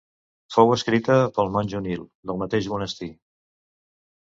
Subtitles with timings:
[0.53, 3.13] Fou escrita pel monjo Nil, del mateix monestir.